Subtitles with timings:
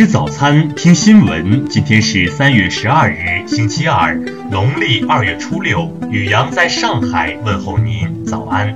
[0.00, 1.68] 吃早餐，听新闻。
[1.68, 4.14] 今天是三月十二日，星期二，
[4.50, 5.94] 农历二月初六。
[6.10, 8.74] 雨阳在上海问候您，早安。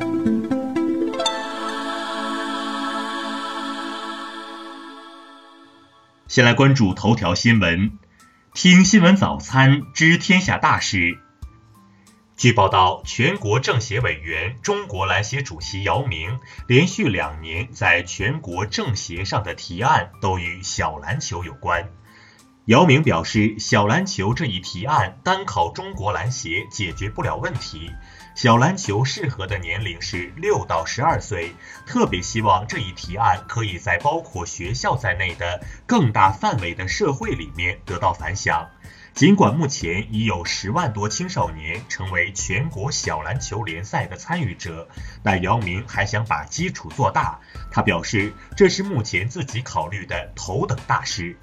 [6.29, 7.93] 先来关注头条新闻，
[8.52, 11.20] 听新闻早餐知天下大事。
[12.37, 21.89] 据报道，全国政协委员、中国篮协主席姚明连续两年在全国政协上的提案都与小篮球有关。
[22.64, 27.93] 姚明表示，小篮球这一提案单靠中国篮协解决不了问题，
[28.35, 31.55] 小篮球适合的年龄是六到十二岁，
[31.86, 38.69] 特别希望这一提案可以在包括学校在内的更大范围的社会里面得到反响。
[39.14, 44.89] 尽管目前已有十万多青少年成为全国小篮球联赛的参与者，
[45.22, 47.39] 但姚明还想把基础做大。
[47.70, 51.38] 他表示，这是目前自己考虑的头等大事。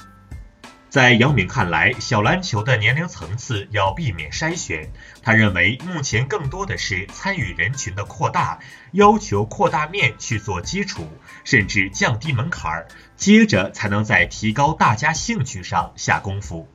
[0.90, 4.92] 在姚明看来，小篮球的年龄层次要避免筛选。
[5.24, 8.60] 他认为，目前更多的是参与人群的扩大，
[8.92, 11.08] 要求扩大面去做基础，
[11.46, 16.68] 甚至降低门槛儿，接着才能在提高大家兴趣上下功夫。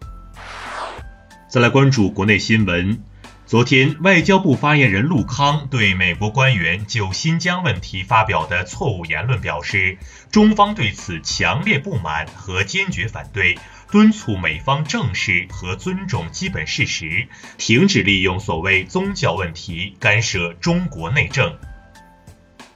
[1.57, 3.03] 再来关注国内新闻。
[3.47, 9.97] 昨天，外交部发言人陆康对美国官员就新疆问题发表的错误言论表示，
[10.31, 13.59] 中方对此强烈不满和坚决反对，
[13.91, 17.27] 敦促美方正视和尊重基本事实，
[17.57, 21.57] 停止利用所谓宗教问题干涉中国内政。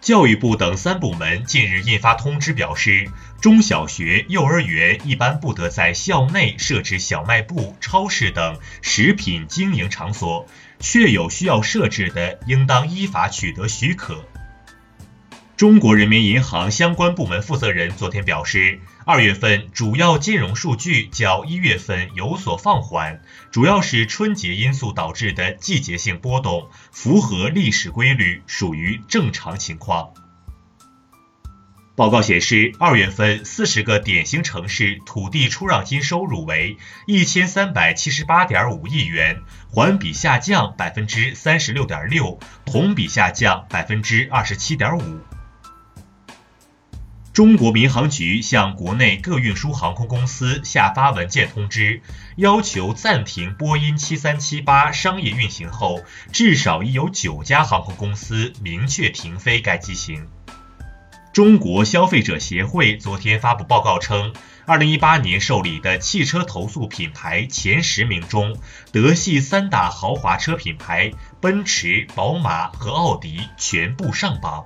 [0.00, 3.10] 教育部等三部门近日印发通知，表示
[3.42, 14.24] 中小学、幼儿园一般不得在校内设置小卖部、超市等食品经营场所，确有需要设置的，应当依法取得许可。
[15.60, 30.14] 中国人民银行相关部门负责人昨天表示，二月份主要金融数据较一月份有所放缓，主要是春节因素导致的季节性波动，符合历史规律，属于正常情况。
[31.94, 45.20] 报告显示，二月份四十个典型城市土地出让金收入为一千三百七十八点五亿元，环比下降百分之三十六点六，同比下降百分之二十七点五。
[47.32, 52.02] 中国民航局向国内各运输航空公司下发文件通知，
[52.34, 56.02] 要求暂停波音七三七八商业运行后，
[56.32, 60.26] 至少已有九家航空公司明确停飞该机型。
[61.32, 64.34] 中国消费者协会昨天发布报告称，
[64.66, 68.56] 二零一八年受理的汽车投诉品牌前十名中，
[68.90, 74.64] 德系三大豪华车品牌奔驰、宝马和奥迪全部上榜。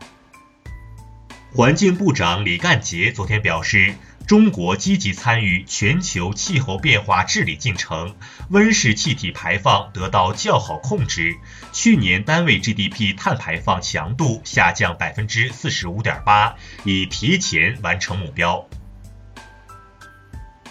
[1.56, 3.94] 环境部长李干杰昨天表示，
[4.26, 8.16] 中国积极参与全球气候变化治理进程，
[8.48, 11.36] 温室气体排放得到较好控制，
[11.72, 18.66] 去年单位 GDP 碳排放强度下降百分之四十五点八，已提前完成目标。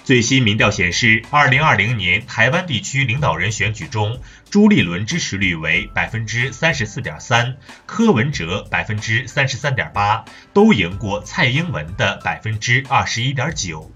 [0.04, 4.20] 最新民调显示，二零二零年台湾地区领导人选举中，
[4.54, 13.92] 朱立伦支持率为百分之三十四点三，柯文哲百分之三十三点八，都赢过蔡英文的百分之二十一点九。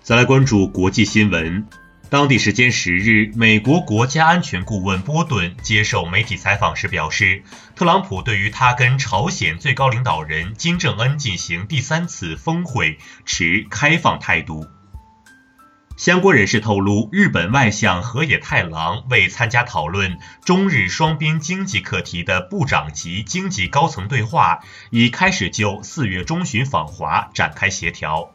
[0.00, 1.66] 再来关注国际新闻。
[2.08, 7.42] 当地时间十日，美国国家安全顾问波顿接受媒体采访时表示，
[7.76, 14.66] 特朗普对于他跟朝鲜最高领导人金正恩进行第三次峰会持开放态度。
[15.98, 24.60] 相关人士透露，日本外相河野太郎为参加讨论中日双边经济课题的部长级经济高层对话，
[24.90, 28.30] 已开始就四月中旬访华展开协调。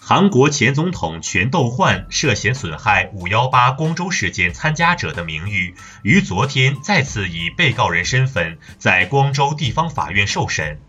[0.00, 10.80] 韩国前总统全斗焕涉嫌损害“五幺八”光州事件参加者的名誉，于昨天再次以被告人身份在光州地方法院受审。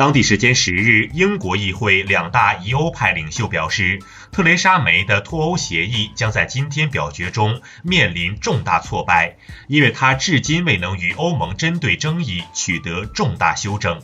[0.00, 3.98] 当地时间十日，英国议会两大疑欧派领袖表示，
[4.32, 9.36] 特蕾莎梅的脱欧协议将在今天表决中面临重大挫败，
[9.68, 14.00] 因为他至今未能与欧盟针对争议取得重大修正。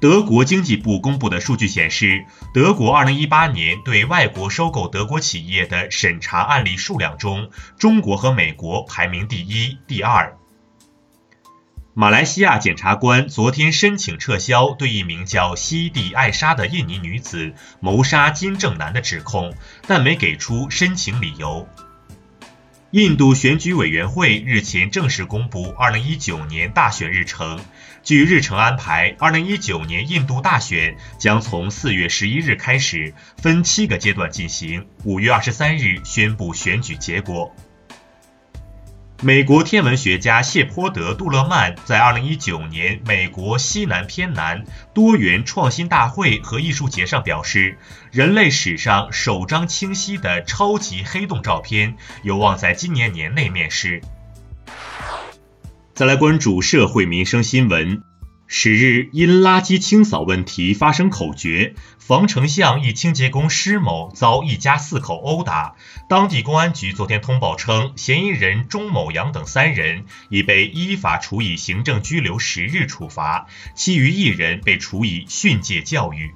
[0.00, 2.24] 德国经济部公布的数据显示，
[2.54, 10.36] 德国2018年对外国收购德国企业的审查案例数量中，中国和美国排名第一、第二。
[11.94, 19.54] 马来西亚检察官昨天申请撤销对一名叫西蒂艾莎的印尼女子谋杀金正男的指控，
[19.86, 21.68] 但没给出申请理由。
[22.92, 27.60] 印度选举委员会日前正式公布2019年大选日程。
[28.02, 37.54] 据日程安排，2019年印度大选将从4月11日开始，分七个阶段进行，5月23日宣布选举结果。
[39.24, 44.64] 美国天文学家谢泼德·杜勒曼在2019年美国西南偏南
[44.94, 47.78] 多元创新大会和艺术节上表示，
[48.10, 54.02] 人类史上首张清晰的超级黑洞照片有望在今年年内面世。
[55.94, 58.02] 再来关注社会民生新闻。
[58.54, 65.74] 十日，因垃圾清扫问题发生口角，防城巷一清洁工施某遭一家四口殴打。
[66.06, 76.34] 当地公安局昨天通报称，嫌疑人钟某阳等三人已被依法处以行政拘留十日处罚，其余一人被处以训诫教育。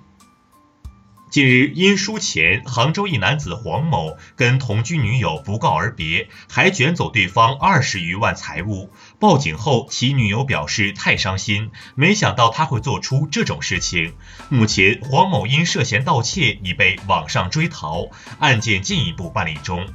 [1.37, 8.91] 近日，因输钱，杭州一男子黄某跟同居女友不告而别，还卷走对方二十余万财物。
[9.21, 14.15] 报警后，其女友表示太伤心，没想到他会做出这种事情。
[14.49, 19.87] 目前，黄某因涉嫌盗窃已被网上追逃，案件进一步办理中。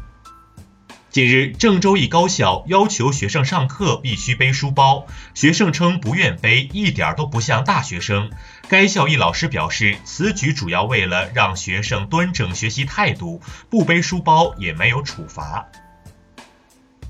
[1.12, 8.32] 近日，郑州一高校要求学生上课必须背书包，学生称不愿背，一点都不像大学生。
[8.70, 15.68] 该校一老师表示，此举主要为了让学生端正学习态度，不背书包也没有处罚。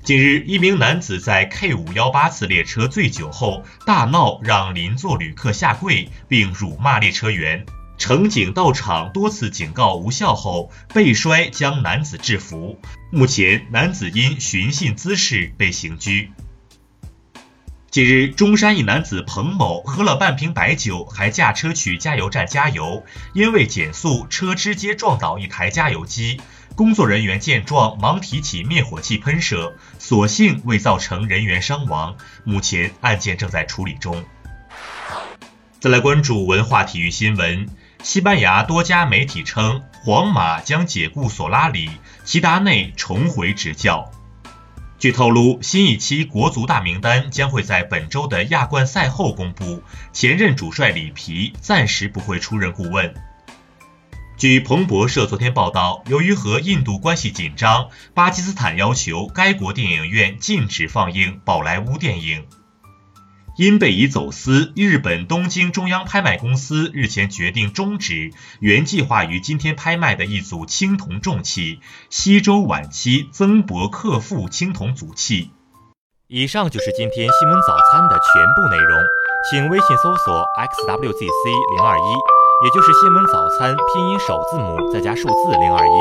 [0.02, 7.64] 近日，一名男子在 K 五幺八次列车醉酒后大闹，让邻座旅客下跪，并辱骂列车员。
[8.02, 12.80] 乘警到场多次警告无效后，被摔将男子制服。
[13.12, 16.32] 目前，男子因寻衅滋事被刑拘。
[17.92, 23.04] 近日，中山一男子彭某喝了半瓶白酒，还驾车去加油站加油，
[23.34, 26.40] 因为减速，车直接撞倒一台加油机。
[26.74, 32.16] 工作人员见状，忙提起灭火器喷射，所幸未造成人员伤亡。
[32.42, 34.24] 目前案件正在处理中。
[35.78, 37.68] 再来关注文化体育新闻。
[38.02, 41.88] 西班牙多家媒体称，皇马将解雇索拉里，
[42.24, 44.10] 齐达内重回执教。
[44.98, 53.14] 据透露，新一期国足大名单将会在本周的亚冠赛后公布，前任主帅里皮暂时不会出任顾问。
[54.36, 62.44] 据彭博社昨天报道，由于和印度关系紧张，巴基斯坦要求该国电影院禁止放映宝莱坞电影。
[63.56, 75.50] 因被疑走私，日本东京中央拍卖公司日前决定终止原计划于今天拍卖的一组青铜重器——西周晚期曾伯克父青铜组器。
[76.28, 78.98] 以上就是今天新闻早餐的全部内容，
[79.50, 82.08] 请微信搜索 xwzc 零二一，
[82.64, 85.92] 也就是新闻早餐拼音首字母再加数字零二一。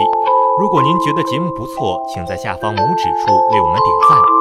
[0.61, 4.40] 如果您觉得节目不错，请在下方拇指处为我们点赞。